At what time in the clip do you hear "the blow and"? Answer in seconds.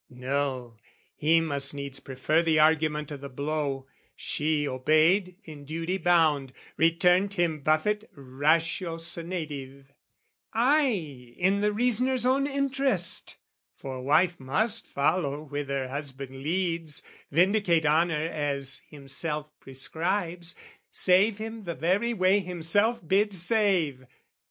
3.17-4.13